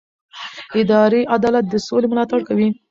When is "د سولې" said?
1.69-2.07